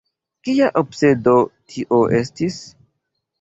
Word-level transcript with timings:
Kia 0.47 0.69
obsedo 0.81 1.35
tio 1.75 2.01
estis? 2.21 2.59